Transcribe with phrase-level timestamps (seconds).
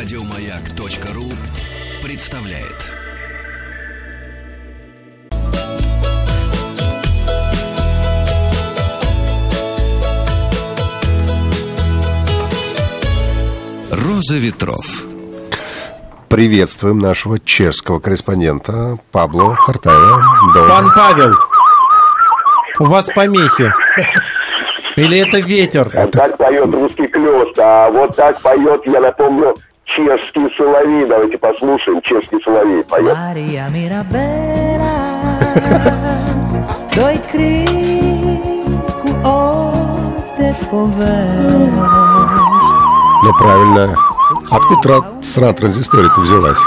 [0.00, 1.24] Радиомаяк.ру
[2.06, 2.86] представляет.
[13.90, 14.76] Роза ветров.
[16.28, 20.22] Приветствуем нашего чешского корреспондента Пабло Хартая.
[20.54, 21.34] Пан Павел,
[22.78, 23.72] у вас помехи.
[24.94, 25.88] Или это ветер?
[25.92, 29.56] Вот так поет русский клёст, а вот так поет, я напомню,
[29.98, 31.06] чешский соловей.
[31.06, 33.16] Давайте послушаем, чешский соловей поет.
[37.30, 39.72] Cricu o
[40.36, 41.70] te povești.
[43.24, 43.96] Ну, правильно.
[44.50, 46.58] Откуда тра- страна транзистория-то взялась?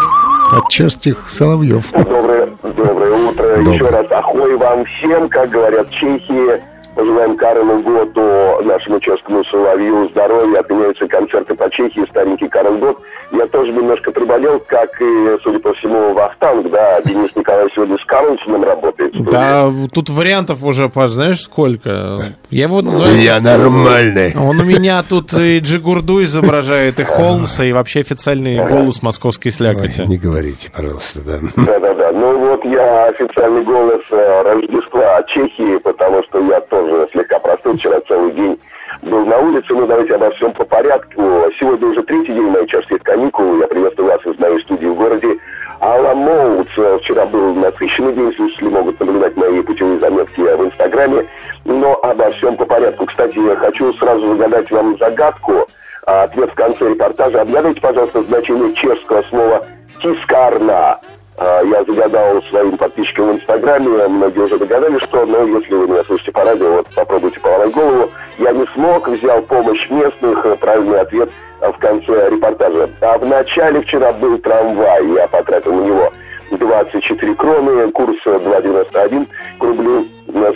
[0.58, 1.92] От чешских соловьев.
[1.92, 3.44] Доброе, доброе утро.
[3.58, 3.74] Доброе.
[3.74, 6.62] Еще раз ахой вам всем, как говорят в Чехии.
[6.96, 10.60] Пожелаем Карлу Готу, нашему чешскому соловью, здоровья.
[10.60, 13.00] Отменяются концерты по Чехии, старенький Карл Гот.
[13.32, 17.02] Я тоже немножко приболел, как и, судя по всему, Вахтанг, да.
[17.06, 19.14] Денис Николаев сегодня с Карлсоном работает.
[19.32, 22.34] Да, тут вариантов уже, Паш, знаешь, сколько?
[22.50, 23.16] Я его называю...
[23.16, 24.36] Я нормальный.
[24.36, 30.02] Он у меня тут и Джигурду изображает, и Холмса, и вообще официальный голос московской слякоти.
[30.02, 31.40] Не говорите, пожалуйста, да.
[31.56, 32.12] Да-да-да.
[32.12, 38.00] Ну вот я официальный голос э, Рождества Чехии, потому что я тоже слегка простыл вчера
[38.08, 38.60] целый день
[39.04, 39.68] был на улице.
[39.70, 41.22] Ну давайте обо всем по порядку.
[41.60, 43.60] Сегодня уже третий день моих чешских каникул.
[43.60, 45.38] Я приветствую вас из моей студии в городе
[45.80, 46.68] Аламоут.
[46.78, 51.28] Э, Вчера был насыщенный день, слушатели могут наблюдать мои путевые заметки в Инстаграме.
[51.66, 53.06] Но обо всем по порядку.
[53.06, 55.68] Кстати, я хочу сразу загадать вам загадку.
[56.04, 57.42] Ответ в конце репортажа.
[57.42, 59.64] Отгадайте, пожалуйста, значение чешского слова
[60.02, 61.00] «тискарна».
[61.44, 66.04] А, Я загадал своим подписчикам в Инстаграме, многие уже догадались, что, но если вы меня
[66.04, 68.12] слушаете по радио, вот попробуйте поломать голову.
[68.38, 72.92] Я не смог, взял помощь местных, э, правильный ответ э, в конце репортажа.
[73.02, 76.14] А в начале вчера был трамвай, я потратил на него
[76.52, 79.28] 24 кроны, курс э, 2,91
[79.58, 80.06] к рублю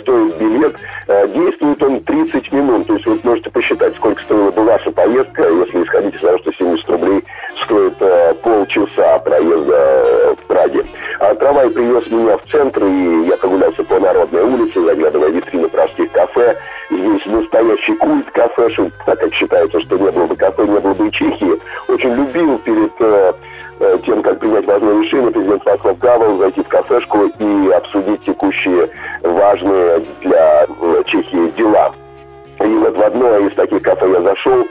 [0.02, 0.76] стоит билет.
[1.08, 5.48] Э, Действует он 30 минут, то есть вы можете посчитать, сколько стоила бы ваша поездка,
[5.48, 7.24] если исходить из того, что 70 рублей
[7.66, 10.84] стоит э, полчаса проезда э, в Праге.
[11.18, 15.68] А трамвай привез меня в центр, и я прогулялся по Народной улице, заглядывая в витрины
[15.68, 16.56] пражских кафе.
[16.90, 21.08] Здесь настоящий культ кафешек, так как считается, что не было бы кафе, не было бы
[21.08, 21.60] и Чехии.
[21.88, 23.32] Очень любил перед э,
[23.80, 28.88] э, тем, как принять важное решение, президент Вацлав Гавел зайти в кафешку и обсудить текущие
[29.22, 31.92] важные для э, Чехии дела.
[32.60, 34.66] И вот в одно из таких кафе я зашел,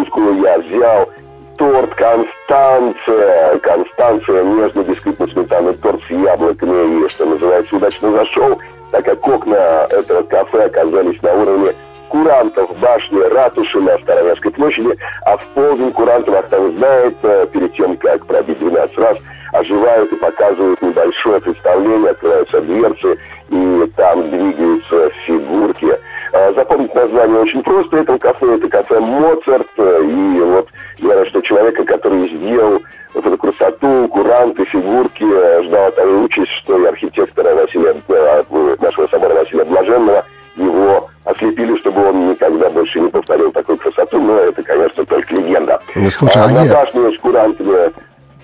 [0.00, 1.08] закуску я взял
[1.56, 3.58] торт Констанция.
[3.58, 7.04] Констанция, нежный бисквитно-сметанный торт с яблоками.
[7.04, 8.58] И, что называется, удачно зашел,
[8.90, 11.72] так как окна этого кафе оказались на уровне
[12.08, 17.96] курантов башни ратуши на Старовязской площади, а в полдень куранты Вахтанг знает, э, перед тем,
[17.98, 19.16] как пробить 12 раз,
[19.52, 23.16] оживают и показывают небольшое представление, открываются дверцы,
[23.50, 25.96] и там двигаются фигурки.
[26.40, 27.98] Э, Запомнить название очень просто.
[27.98, 30.68] Этого кафе, это кафе Моцарт, э, и вот
[30.98, 32.80] я рад, что человека, который сделал
[33.14, 39.06] вот эту красоту, куранты, фигурки, э, ждала того участь, что и архитектора Василия, э, нашего
[39.08, 40.24] собора Василия Блаженного,
[40.56, 45.80] его ослепили, чтобы он никогда больше не повторил такую красоту, но это, конечно, только легенда.
[45.94, 47.92] Ну, слушай, а а я- башне с курантами...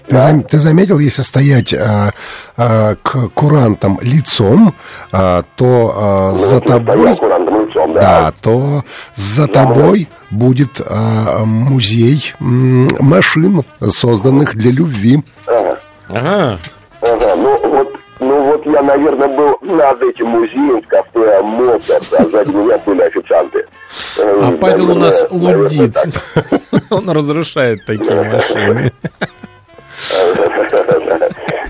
[0.08, 2.10] Ты, зам- ты заметил, если стоять а,
[2.56, 4.72] а, к курантам лицом,
[5.12, 7.16] а, то а, ну, за тобой...
[7.16, 7.16] стоял
[8.00, 8.20] да.
[8.30, 8.82] Да, то
[9.14, 15.22] за тобой будет а, музей м, машин, созданных для любви.
[15.46, 15.78] Ага.
[16.10, 16.58] Ага.
[17.02, 22.24] Ага, ну вот, ну вот я, наверное, был над этим музеем в кафе Моцарт, а
[22.24, 23.64] сзади меня были официанты.
[24.18, 25.96] Э, А Павел у нас лудит.
[26.90, 28.92] Он разрушает такие машины.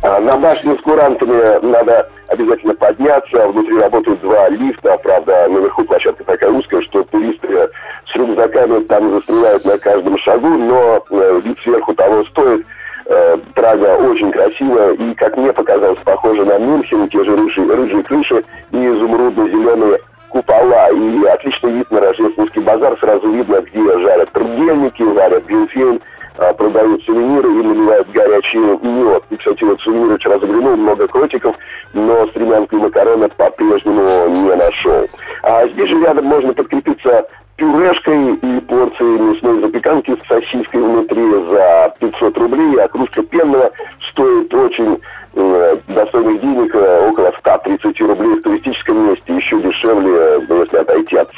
[0.03, 3.49] А На башню с курантами надо обязательно подняться.
[3.49, 4.99] Внутри работают два лифта.
[5.03, 7.69] Правда, наверху площадка такая узкая, что туристы
[8.07, 12.67] с рюкзаками там застревают на каждом шагу, но э, вид сверху того стоит.
[13.07, 18.03] Э, Прага очень красивая и, как мне показалось, похожа на Мюнхен, те же рыжие, рыжие
[18.03, 19.99] крыши и изумрудно-зеленые
[20.29, 20.91] купола.
[20.91, 22.99] И отличный вид на рождественский базар.
[23.01, 26.01] Сразу видно, где жарят трудельники, варят глинтвейн, а,
[26.37, 29.23] продают сувениры и наливают горячий мед.
[29.31, 31.57] И, кстати, вот сувениры вчера заглянул, много котиков,
[31.93, 35.07] но стремянку и макаронов по-прежнему не нашел.
[35.43, 41.95] А здесь же рядом можно подкрепиться пюрешкой и порцией мясной запеканки с сосиской внутри за
[41.99, 43.71] 500 рублей, а кружка пенного
[44.11, 45.01] стоит очень
[45.35, 51.35] э, достойных денег, э, около 130 рублей в туристическом месте, еще дешевле, если отойти от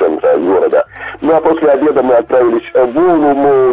[1.41, 3.68] после обеда мы отправились в Олумоутс.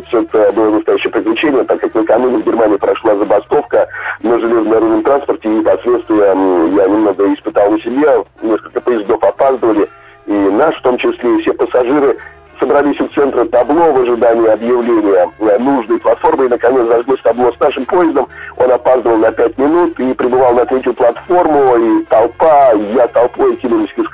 [1.45, 3.87] Приключение, так как накануне в Германии прошла забастовка
[4.21, 8.25] на железнодорожном транспорте, и последствия я немного испытал на себе.
[8.41, 9.87] Несколько поездов опаздывали,
[10.25, 12.17] и наш, в том числе и все пассажиры,
[12.59, 17.59] собрались у центра табло в ожидании объявления э, нужной платформы, и, наконец, зажглось табло с
[17.59, 18.27] нашим поездом.
[18.57, 22.05] Он опаздывал на пять минут и прибывал на третью платформу, и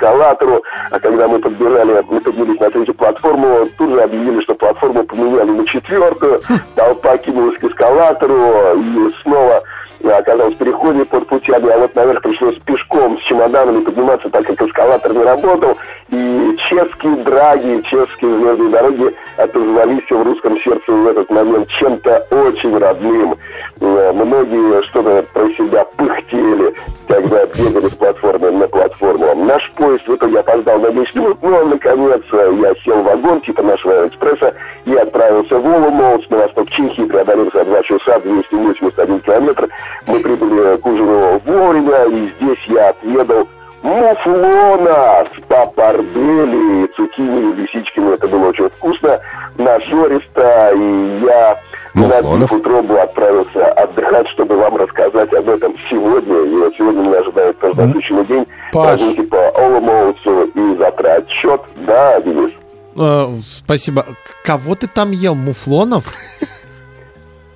[0.01, 5.03] эскалатору, а когда мы подбежали, мы поднялись на третью платформу, тут же объявили, что платформу
[5.03, 6.41] поменяли на четвертую,
[6.75, 9.63] толпа кинулась к эскалатору, и снова
[10.03, 14.45] я оказался в переходе под путями, а вот наверх пришлось пешком с чемоданами подниматься, так
[14.45, 15.77] как эскалатор не работал.
[16.09, 22.77] И чешские драги, чешские звездные дороги отозвались в русском сердце в этот момент чем-то очень
[22.77, 23.35] родным.
[23.81, 26.73] Многие что-то про себя пыхтели,
[27.07, 29.33] когда бегали с платформы на платформу.
[29.43, 33.41] Наш поезд в итоге опоздал на 10 минут, но, наконец, э, я сел в вагон
[33.41, 34.53] типа нашего экспресса
[34.85, 39.67] и отправился в Олумоутс на восток Чехии, преодолев за 2 часа 281 километр.
[40.07, 43.47] Мы прибыли к ужину вовремя, и здесь я отведал
[43.81, 48.13] муфлона с папардели, цукини и лисичками.
[48.13, 49.19] Это было очень вкусно,
[49.57, 51.57] нажористо, и я
[51.93, 52.51] Муфлонов?
[52.51, 56.37] набив утробу отправился отдыхать, чтобы вам рассказать об этом сегодня.
[56.41, 58.45] И вот сегодня меня ожидает тоже насыщенный день.
[58.71, 58.99] Паш.
[58.99, 61.61] Прогулки по Олумоутсу и завтра отчет.
[61.87, 62.51] Да, Денис.
[62.97, 64.03] Э, Спасибо.
[64.03, 65.35] К- Кого ты там ел?
[65.35, 66.05] Муфлонов?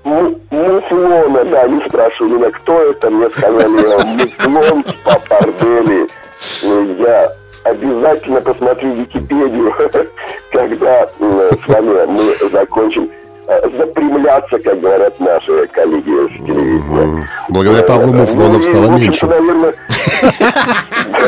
[0.03, 3.67] Му- Муфлона, да, не спрашивали меня, кто это, мне сказали,
[4.47, 6.07] муфлон с папардели.
[6.63, 7.31] Ну, Я
[7.63, 9.73] обязательно посмотрю Википедию,
[10.51, 17.27] когда э, с вами мы закончим э, запрямляться, как говорят наши коллеги с телевидения.
[17.49, 19.25] Благодаря Павлу Муфлонов ну, и, стало меньше.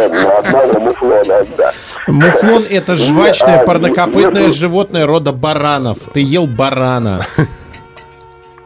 [0.10, 1.72] ну, одного муфлона, да.
[2.08, 5.98] Муфлон— это жвачное парнокопытное животное рода баранов.
[6.14, 7.20] Ты ел барана.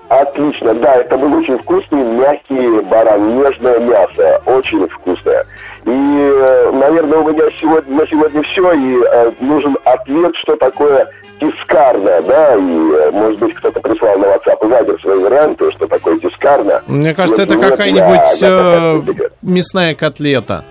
[0.09, 5.45] Отлично, да, это был очень вкусный, мягкий баран, нежное мясо, очень вкусное.
[5.85, 11.07] И, э, наверное, у меня сегодня, на сегодня все, и э, нужен ответ, что такое
[11.41, 15.87] тискарно, да, и, э, может быть, кто-то прислал на WhatsApp и Viber свои варианты, что
[15.87, 16.83] такое тискарно.
[16.85, 20.63] Мне кажется, это Нет, какая-нибудь да, э, мясная котлета.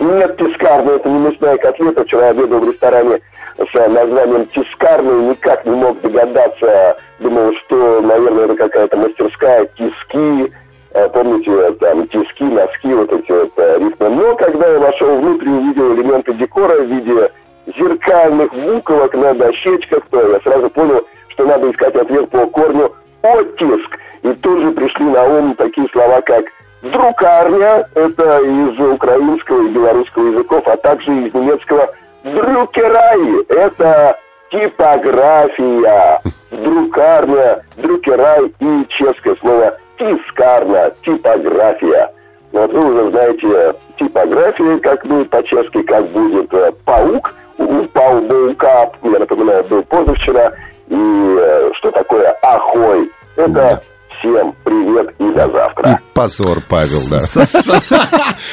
[0.00, 2.04] Нет, тискарно, это не мясная котлета.
[2.04, 3.20] Вчера обедал в ресторане
[3.56, 6.96] с э, названием тискарный, никак не мог догадаться.
[7.20, 10.52] Думал, что, наверное, это какая-то мастерская тиски.
[10.92, 12.73] Э, Помните, там тиски, носки,
[18.74, 22.92] буквок на дощечках, то я сразу понял, что надо искать ответ по корню
[23.22, 23.98] оттиск.
[24.22, 26.44] И тут же пришли на ум такие слова, как
[26.82, 31.88] Друкарня, это из украинского и белорусского языков, а также из немецкого
[32.22, 34.18] друкерай, это
[34.50, 36.20] типография.
[36.50, 42.12] Друкарня, друкерай и чешское слово тискарна, типография.
[42.52, 49.18] Вот вы уже знаете типография, как будет по-чешски, как будет э, паук, упал паука, я
[49.18, 50.52] напоминаю, был позавчера,
[50.88, 53.10] и э, что такое ахой.
[53.36, 53.82] Это
[54.18, 55.90] всем привет и до завтра.
[55.90, 57.20] И позор, Павел, да.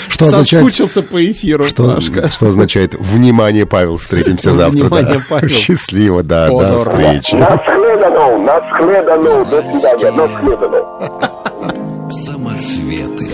[0.09, 4.89] Что означает- Соскучился по эфиру, Что, что означает «Внимание, Павел, встретимся завтра».
[4.89, 4.96] да.
[4.96, 5.50] Внимание, Павел.
[5.50, 7.36] Счастливо, да, до встречи.
[7.36, 12.10] Насхледану, насхледану, до свидания, насхледану.
[12.12, 13.29] Самоцветы.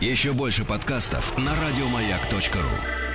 [0.00, 3.13] Еще больше подкастов на радиомаяк.ру.